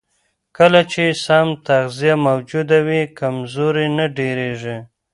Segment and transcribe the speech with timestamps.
[0.57, 4.77] کله چې سم تغذیه موجوده وي، کمزوري نه ډېرېږي.